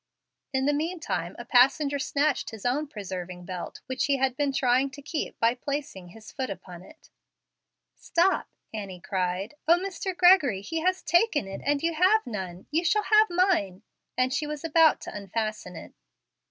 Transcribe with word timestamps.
In 0.51 0.65
the 0.65 0.73
meantime 0.73 1.35
a 1.37 1.45
passenger 1.45 1.99
snatched 1.99 2.49
his 2.49 2.65
own 2.65 2.87
preserving 2.87 3.45
belt, 3.45 3.81
which 3.85 4.05
he 4.05 4.17
had 4.17 4.35
been 4.35 4.51
trying 4.51 4.89
to 4.89 4.99
keep 5.03 5.39
by 5.39 5.53
placing 5.53 6.07
his 6.07 6.31
foot 6.31 6.49
upon 6.49 6.81
it. 6.81 7.11
"Stop," 7.93 8.49
Annie 8.73 8.99
cried. 8.99 9.53
"O 9.67 9.77
Mr. 9.77 10.17
Gregory! 10.17 10.61
he 10.61 10.79
has 10.79 11.03
taken 11.03 11.47
it 11.47 11.61
and 11.63 11.83
you 11.83 11.93
have 11.93 12.25
none. 12.25 12.65
You 12.71 12.83
shall 12.83 13.03
have 13.03 13.27
mine;" 13.29 13.83
and 14.17 14.33
she 14.33 14.47
was 14.47 14.63
about 14.63 15.01
to 15.01 15.15
unfasten 15.15 15.75
it. 15.75 15.93